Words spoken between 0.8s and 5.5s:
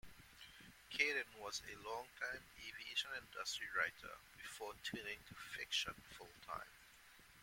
Caidin was a long-time aviation industry writer before turning to